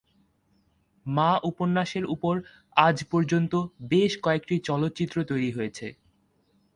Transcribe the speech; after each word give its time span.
মা 1.05 1.29
উপন্যাসের 1.43 2.05
উপর 2.05 2.33
আজ 2.77 2.97
পর্যন্ত 3.11 3.53
বেশ 3.89 4.11
কয়েকটি 4.21 4.55
চলচ্চিত্র 4.67 5.17
তৈরি 5.23 5.49
হয়েছে। 5.51 5.87